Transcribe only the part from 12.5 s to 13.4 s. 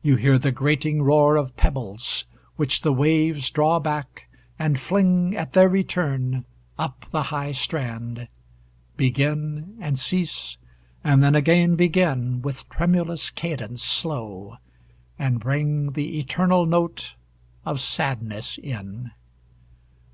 tremulous